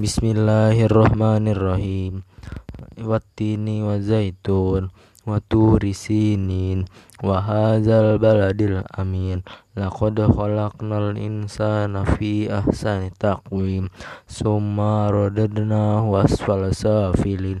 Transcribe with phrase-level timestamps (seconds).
[0.00, 2.24] Bismillahirrahmanirrahim.
[3.04, 4.88] Wattini wa zaitun
[5.28, 6.88] wa turi sinin
[7.20, 9.44] wa hadzal baladil amin.
[9.76, 13.92] Laqad khalaqnal insana fi ahsani taqwim.
[14.24, 17.60] Summa radadnahu asfala safilin.